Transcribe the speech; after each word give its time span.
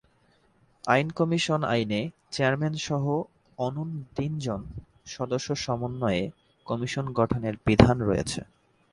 আইন 0.83 1.07
কমিশন 1.11 1.61
আইনে 1.73 2.01
চেয়ারম্যানসহ 2.31 3.03
অন্যূন 3.57 3.89
তিন 4.15 4.31
জন 4.39 4.61
সদস্য 5.07 5.47
সমন্বয়ে 5.65 6.23
কমিশন 6.67 7.05
গঠনের 7.11 7.55
বিধান 7.65 7.97
রয়েছে। 8.01 8.41